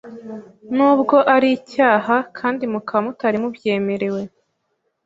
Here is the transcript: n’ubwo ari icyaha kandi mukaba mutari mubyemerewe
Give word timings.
n’ubwo 0.75 1.15
ari 1.35 1.49
icyaha 1.57 2.15
kandi 2.37 2.63
mukaba 2.73 3.01
mutari 3.05 3.37
mubyemerewe 3.43 4.21